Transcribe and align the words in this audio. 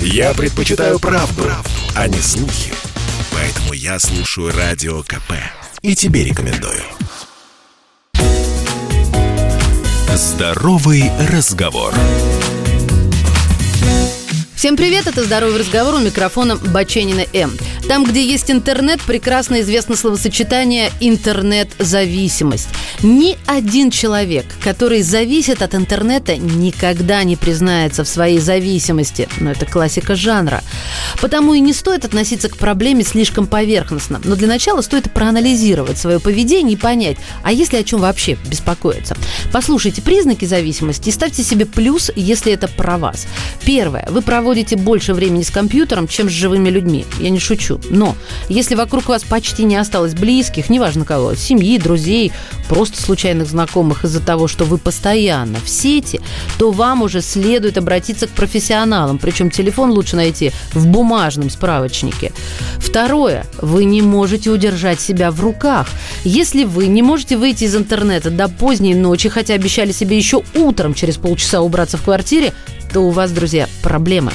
Я 0.00 0.34
предпочитаю 0.34 0.98
правду, 0.98 1.42
правду, 1.42 1.70
а 1.94 2.08
не 2.08 2.18
слухи. 2.18 2.72
Поэтому 3.32 3.72
я 3.72 3.98
слушаю 3.98 4.52
Радио 4.52 5.02
КП. 5.02 5.32
И 5.82 5.94
тебе 5.94 6.24
рекомендую. 6.24 6.82
Здоровый 10.14 11.10
разговор. 11.30 11.94
Всем 14.54 14.76
привет, 14.76 15.06
это 15.06 15.22
«Здоровый 15.22 15.60
разговор» 15.60 15.94
у 15.94 15.98
микрофона 15.98 16.56
Баченина 16.56 17.26
М. 17.34 17.52
Там, 17.88 18.02
где 18.02 18.26
есть 18.26 18.50
интернет, 18.50 19.00
прекрасно 19.00 19.60
известно 19.60 19.94
словосочетание 19.94 20.90
«интернет-зависимость». 20.98 22.68
Ни 23.02 23.36
один 23.46 23.92
человек, 23.92 24.44
который 24.64 25.02
зависит 25.02 25.62
от 25.62 25.74
интернета, 25.76 26.36
никогда 26.36 27.22
не 27.22 27.36
признается 27.36 28.02
в 28.02 28.08
своей 28.08 28.40
зависимости. 28.40 29.28
Но 29.38 29.52
это 29.52 29.66
классика 29.66 30.16
жанра. 30.16 30.64
Потому 31.20 31.54
и 31.54 31.60
не 31.60 31.72
стоит 31.72 32.04
относиться 32.04 32.48
к 32.48 32.56
проблеме 32.56 33.04
слишком 33.04 33.46
поверхностно. 33.46 34.20
Но 34.24 34.34
для 34.34 34.48
начала 34.48 34.80
стоит 34.80 35.12
проанализировать 35.12 35.96
свое 35.96 36.18
поведение 36.18 36.74
и 36.74 36.80
понять, 36.80 37.18
а 37.44 37.52
если 37.52 37.76
о 37.76 37.84
чем 37.84 38.00
вообще 38.00 38.36
беспокоиться. 38.48 39.16
Послушайте 39.52 40.02
признаки 40.02 40.44
зависимости 40.44 41.10
и 41.10 41.12
ставьте 41.12 41.44
себе 41.44 41.66
плюс, 41.66 42.10
если 42.16 42.52
это 42.52 42.66
про 42.66 42.98
вас. 42.98 43.28
Первое. 43.64 44.08
Вы 44.10 44.22
проводите 44.22 44.76
больше 44.76 45.14
времени 45.14 45.44
с 45.44 45.50
компьютером, 45.50 46.08
чем 46.08 46.28
с 46.28 46.32
живыми 46.32 46.68
людьми. 46.68 47.06
Я 47.20 47.30
не 47.30 47.38
шучу. 47.38 47.75
Но 47.90 48.16
если 48.48 48.74
вокруг 48.74 49.08
вас 49.08 49.24
почти 49.24 49.64
не 49.64 49.76
осталось 49.76 50.14
близких, 50.14 50.70
неважно 50.70 51.04
кого, 51.04 51.34
семьи, 51.34 51.78
друзей, 51.78 52.32
просто 52.68 53.00
случайных 53.00 53.48
знакомых 53.48 54.04
из-за 54.04 54.20
того, 54.20 54.48
что 54.48 54.64
вы 54.64 54.78
постоянно 54.78 55.58
в 55.64 55.68
сети, 55.68 56.20
то 56.58 56.70
вам 56.70 57.02
уже 57.02 57.20
следует 57.20 57.78
обратиться 57.78 58.26
к 58.26 58.30
профессионалам. 58.30 59.18
Причем 59.18 59.50
телефон 59.50 59.90
лучше 59.90 60.16
найти 60.16 60.52
в 60.72 60.86
бумажном 60.86 61.50
справочнике. 61.50 62.32
Второе. 62.78 63.46
Вы 63.60 63.84
не 63.84 64.02
можете 64.02 64.50
удержать 64.50 65.00
себя 65.00 65.30
в 65.30 65.40
руках. 65.40 65.88
Если 66.24 66.64
вы 66.64 66.86
не 66.86 67.02
можете 67.02 67.36
выйти 67.36 67.64
из 67.64 67.76
интернета 67.76 68.30
до 68.30 68.48
поздней 68.48 68.94
ночи, 68.94 69.28
хотя 69.28 69.54
обещали 69.54 69.92
себе 69.92 70.16
еще 70.16 70.42
утром 70.54 70.94
через 70.94 71.16
полчаса 71.16 71.60
убраться 71.60 71.96
в 71.96 72.02
квартире, 72.02 72.52
то 72.92 73.00
у 73.00 73.10
вас, 73.10 73.30
друзья, 73.30 73.68
проблемы. 73.82 74.32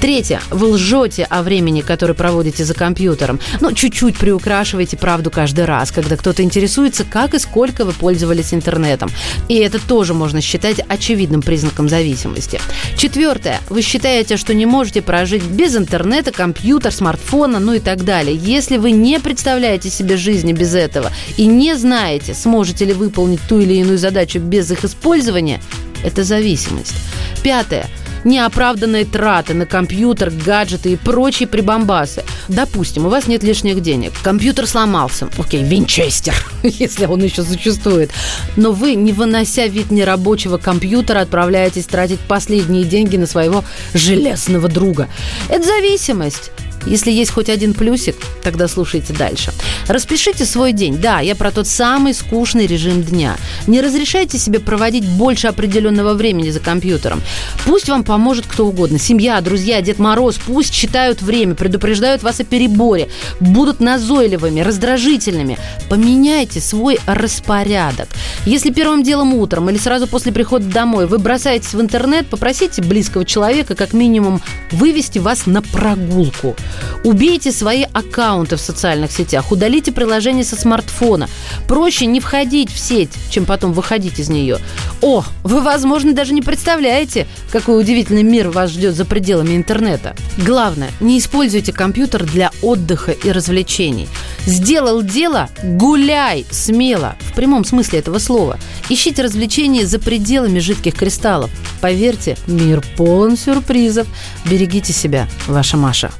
Третье. 0.00 0.40
Вы 0.50 0.66
лжете 0.66 1.24
о 1.30 1.42
времени, 1.42 1.80
которое 1.80 2.14
проводите 2.14 2.64
за 2.64 2.74
компьютером. 2.74 3.38
Ну, 3.60 3.72
чуть-чуть 3.72 4.18
приукрашиваете 4.18 4.96
правду 4.96 5.30
каждый 5.30 5.64
раз, 5.64 5.92
когда 5.92 6.16
кто-то 6.16 6.42
интересуется, 6.42 7.04
как 7.04 7.34
и 7.34 7.38
сколько 7.38 7.84
вы 7.84 7.92
пользовались 7.92 8.52
интернетом. 8.52 9.10
И 9.48 9.54
это 9.54 9.78
тоже 9.78 10.12
можно 10.12 10.40
считать 10.40 10.80
очевидным 10.88 11.40
признаком 11.40 11.88
зависимости. 11.88 12.60
Четвертое. 12.96 13.60
Вы 13.68 13.82
считаете, 13.82 14.36
что 14.36 14.54
не 14.54 14.66
можете 14.66 15.02
прожить 15.02 15.44
без 15.44 15.76
интернета, 15.76 16.32
компьютера, 16.32 16.90
смартфона, 16.90 17.60
ну 17.60 17.74
и 17.74 17.78
так 17.78 18.04
далее. 18.04 18.34
Если 18.36 18.78
вы 18.78 18.90
не 18.90 19.20
представляете 19.20 19.88
себе 19.88 20.16
жизни 20.16 20.52
без 20.52 20.74
этого 20.74 21.12
и 21.36 21.46
не 21.46 21.76
знаете, 21.76 22.34
сможете 22.34 22.86
ли 22.86 22.92
выполнить 22.92 23.40
ту 23.48 23.60
или 23.60 23.74
иную 23.74 23.98
задачу 23.98 24.40
без 24.40 24.70
их 24.70 24.84
использования, 24.84 25.60
это 26.02 26.24
зависимость. 26.24 26.94
Пятое 27.42 27.88
неоправданные 28.24 29.04
траты 29.04 29.54
на 29.54 29.66
компьютер, 29.66 30.30
гаджеты 30.30 30.92
и 30.92 30.96
прочие 30.96 31.48
прибамбасы. 31.48 32.24
Допустим, 32.48 33.06
у 33.06 33.08
вас 33.08 33.26
нет 33.26 33.42
лишних 33.42 33.80
денег, 33.80 34.12
компьютер 34.22 34.66
сломался, 34.66 35.28
окей, 35.38 35.62
винчестер, 35.62 36.34
если 36.62 37.06
он 37.06 37.22
еще 37.22 37.42
существует, 37.42 38.10
но 38.56 38.72
вы, 38.72 38.94
не 38.94 39.12
вынося 39.12 39.66
вид 39.66 39.90
нерабочего 39.90 40.58
компьютера, 40.58 41.20
отправляетесь 41.20 41.86
тратить 41.86 42.20
последние 42.20 42.84
деньги 42.84 43.16
на 43.16 43.26
своего 43.26 43.64
железного 43.94 44.68
друга. 44.68 45.08
Это 45.48 45.64
зависимость. 45.64 46.50
Если 46.86 47.10
есть 47.10 47.30
хоть 47.30 47.48
один 47.48 47.74
плюсик, 47.74 48.16
тогда 48.42 48.68
слушайте 48.68 49.12
дальше. 49.12 49.52
Распишите 49.88 50.44
свой 50.44 50.72
день. 50.72 50.98
Да, 50.98 51.20
я 51.20 51.34
про 51.34 51.50
тот 51.50 51.66
самый 51.66 52.14
скучный 52.14 52.66
режим 52.66 53.02
дня. 53.02 53.36
Не 53.66 53.80
разрешайте 53.80 54.38
себе 54.38 54.60
проводить 54.60 55.06
больше 55.06 55.46
определенного 55.46 56.14
времени 56.14 56.50
за 56.50 56.60
компьютером. 56.60 57.22
Пусть 57.64 57.88
вам 57.88 58.04
поможет 58.04 58.46
кто 58.46 58.66
угодно. 58.66 58.98
Семья, 58.98 59.40
друзья, 59.40 59.80
Дед 59.80 59.98
Мороз. 59.98 60.38
Пусть 60.44 60.74
считают 60.74 61.22
время, 61.22 61.54
предупреждают 61.54 62.22
вас 62.22 62.40
о 62.40 62.44
переборе. 62.44 63.08
Будут 63.40 63.80
назойливыми, 63.80 64.60
раздражительными. 64.60 65.58
Поменяйте 65.88 66.60
свой 66.60 66.98
распорядок. 67.06 68.08
Если 68.44 68.70
первым 68.70 69.02
делом 69.02 69.34
утром 69.34 69.70
или 69.70 69.78
сразу 69.78 70.06
после 70.06 70.32
прихода 70.32 70.66
домой 70.66 71.06
вы 71.06 71.18
бросаетесь 71.18 71.74
в 71.74 71.80
интернет, 71.80 72.26
попросите 72.28 72.82
близкого 72.82 73.24
человека 73.24 73.74
как 73.74 73.92
минимум 73.92 74.42
вывести 74.70 75.18
вас 75.18 75.46
на 75.46 75.62
прогулку. 75.62 76.56
Убейте 77.04 77.52
свои 77.52 77.84
аккаунты 77.92 78.56
в 78.56 78.60
социальных 78.60 79.10
сетях, 79.10 79.50
удалите 79.50 79.92
приложение 79.92 80.44
со 80.44 80.56
смартфона. 80.56 81.28
Проще 81.66 82.06
не 82.06 82.20
входить 82.20 82.70
в 82.70 82.78
сеть, 82.78 83.10
чем 83.30 83.44
потом 83.44 83.72
выходить 83.72 84.18
из 84.18 84.28
нее. 84.28 84.58
О, 85.00 85.24
вы, 85.42 85.60
возможно, 85.60 86.12
даже 86.12 86.32
не 86.32 86.42
представляете, 86.42 87.26
какой 87.50 87.80
удивительный 87.80 88.22
мир 88.22 88.50
вас 88.50 88.70
ждет 88.70 88.94
за 88.94 89.04
пределами 89.04 89.56
интернета. 89.56 90.14
Главное, 90.38 90.90
не 91.00 91.18
используйте 91.18 91.72
компьютер 91.72 92.24
для 92.24 92.50
отдыха 92.62 93.12
и 93.12 93.32
развлечений. 93.32 94.08
Сделал 94.46 95.02
дело– 95.02 95.48
гуляй 95.62 96.46
смело, 96.50 97.16
в 97.20 97.34
прямом 97.34 97.64
смысле 97.64 97.98
этого 98.00 98.18
слова. 98.18 98.58
Ищите 98.88 99.22
развлечения 99.22 99.86
за 99.86 99.98
пределами 99.98 100.58
жидких 100.58 100.94
кристаллов. 100.94 101.50
Поверьте, 101.80 102.36
мир 102.46 102.82
полон 102.96 103.36
сюрпризов. 103.36 104.06
Берегите 104.44 104.92
себя, 104.92 105.28
ваша 105.46 105.76
Маша. 105.76 106.10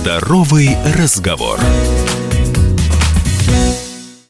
Здоровый 0.00 0.78
разговор. 0.96 1.60